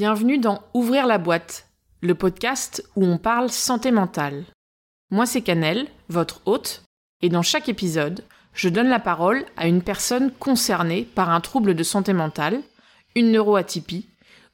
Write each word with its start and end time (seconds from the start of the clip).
Bienvenue 0.00 0.38
dans 0.38 0.62
Ouvrir 0.72 1.06
la 1.06 1.18
boîte, 1.18 1.68
le 2.00 2.14
podcast 2.14 2.82
où 2.96 3.04
on 3.04 3.18
parle 3.18 3.50
santé 3.50 3.90
mentale. 3.90 4.46
Moi 5.10 5.26
c'est 5.26 5.42
Canel, 5.42 5.88
votre 6.08 6.40
hôte, 6.46 6.84
et 7.20 7.28
dans 7.28 7.42
chaque 7.42 7.68
épisode, 7.68 8.24
je 8.54 8.70
donne 8.70 8.88
la 8.88 8.98
parole 8.98 9.44
à 9.58 9.68
une 9.68 9.82
personne 9.82 10.32
concernée 10.32 11.02
par 11.02 11.28
un 11.28 11.42
trouble 11.42 11.74
de 11.74 11.82
santé 11.82 12.14
mentale, 12.14 12.62
une 13.14 13.30
neuroatypie, 13.30 14.08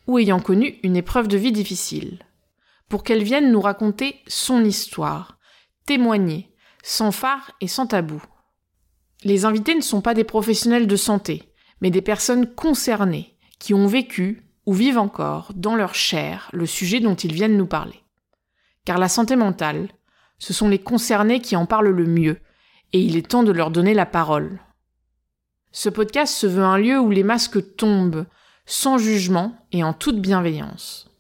ou 0.09 0.19
ayant 0.19 0.41
connu 0.41 0.81
une 0.83 0.97
épreuve 0.97 1.29
de 1.29 1.37
vie 1.37 1.53
difficile, 1.53 2.19
pour 2.89 3.05
qu'elle 3.05 3.23
vienne 3.23 3.53
nous 3.53 3.61
raconter 3.61 4.17
son 4.27 4.65
histoire, 4.65 5.39
témoigner, 5.87 6.53
sans 6.83 7.13
phare 7.13 7.53
et 7.61 7.69
sans 7.69 7.87
tabou. 7.87 8.21
Les 9.23 9.45
invités 9.45 9.77
ne 9.77 9.81
sont 9.81 10.01
pas 10.01 10.15
des 10.15 10.25
professionnels 10.25 10.89
de 10.89 10.97
santé, 10.97 11.55
mais 11.81 11.93
des 11.93 12.03
personnes 12.03 12.53
concernées, 12.53 13.37
qui 13.61 13.75
ont 13.75 13.87
vécu 13.87 14.46
ou 14.67 14.75
vivent 14.75 14.99
encore 14.99 15.53
dans 15.55 15.77
leur 15.77 15.95
chair 15.95 16.51
le 16.53 16.67
sujet 16.67 17.01
dont 17.01 17.15
ils 17.15 17.33
viennent 17.33 17.57
nous 17.57 17.67
parler. 17.67 18.03
Car 18.85 18.99
la 18.99 19.09
santé 19.09 19.37
mentale, 19.37 19.89
ce 20.39 20.53
sont 20.53 20.69
les 20.69 20.79
concernés 20.79 21.41
qui 21.41 21.57
en 21.57 21.67
parlent 21.67 21.89
le 21.89 22.07
mieux, 22.07 22.39
et 22.93 23.01
il 23.01 23.17
est 23.17 23.29
temps 23.29 23.43
de 23.43 23.53
leur 23.53 23.71
donner 23.71 23.95
la 23.95 24.07
parole. 24.07 24.61
Ce 25.73 25.89
podcast 25.89 26.35
se 26.35 26.47
veut 26.47 26.63
un 26.65 26.79
lieu 26.79 26.99
où 26.99 27.11
les 27.11 27.23
masques 27.23 27.77
tombent, 27.77 28.27
sans 28.65 28.99
jugement 28.99 29.57
et 29.73 29.85
en 29.85 29.93
toute 29.93 30.21
bienveillance. 30.21 31.11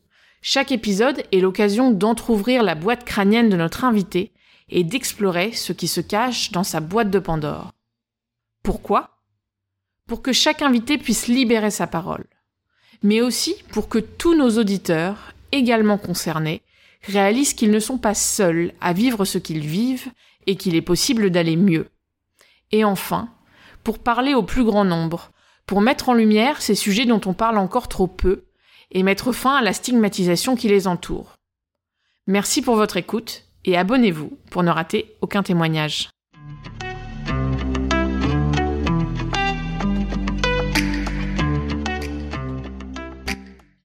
Chaque 0.42 0.72
épisode 0.72 1.22
est 1.32 1.40
l'occasion 1.40 1.90
d'entr'ouvrir 1.90 2.62
la 2.62 2.74
boîte 2.74 3.04
crânienne 3.04 3.48
de 3.48 3.56
notre 3.56 3.84
invité 3.84 4.32
et 4.68 4.84
d'explorer 4.84 5.52
ce 5.52 5.72
qui 5.72 5.88
se 5.88 6.00
cache 6.00 6.52
dans 6.52 6.64
sa 6.64 6.80
boîte 6.80 7.10
de 7.10 7.18
Pandore. 7.18 7.72
Pourquoi? 8.62 9.22
Pour 10.06 10.22
que 10.22 10.32
chaque 10.32 10.62
invité 10.62 10.98
puisse 10.98 11.26
libérer 11.26 11.70
sa 11.70 11.86
parole, 11.86 12.26
mais 13.02 13.20
aussi 13.20 13.56
pour 13.70 13.88
que 13.88 13.98
tous 13.98 14.34
nos 14.34 14.58
auditeurs, 14.58 15.32
également 15.52 15.98
concernés, 15.98 16.62
réalisent 17.04 17.54
qu'ils 17.54 17.70
ne 17.70 17.80
sont 17.80 17.98
pas 17.98 18.14
seuls 18.14 18.72
à 18.80 18.92
vivre 18.92 19.24
ce 19.24 19.38
qu'ils 19.38 19.66
vivent 19.66 20.10
et 20.46 20.56
qu'il 20.56 20.74
est 20.74 20.82
possible 20.82 21.30
d'aller 21.30 21.56
mieux. 21.56 21.88
Et 22.72 22.84
enfin, 22.84 23.28
pour 23.84 23.98
parler 23.98 24.34
au 24.34 24.42
plus 24.42 24.64
grand 24.64 24.84
nombre, 24.84 25.30
pour 25.66 25.80
mettre 25.80 26.08
en 26.08 26.14
lumière 26.14 26.62
ces 26.62 26.74
sujets 26.74 27.06
dont 27.06 27.20
on 27.26 27.34
parle 27.34 27.58
encore 27.58 27.88
trop 27.88 28.06
peu 28.06 28.44
et 28.90 29.02
mettre 29.02 29.32
fin 29.32 29.56
à 29.56 29.62
la 29.62 29.72
stigmatisation 29.72 30.56
qui 30.56 30.68
les 30.68 30.86
entoure. 30.86 31.36
Merci 32.26 32.62
pour 32.62 32.76
votre 32.76 32.96
écoute 32.96 33.44
et 33.64 33.76
abonnez-vous 33.76 34.38
pour 34.50 34.62
ne 34.62 34.70
rater 34.70 35.16
aucun 35.20 35.42
témoignage. 35.42 36.08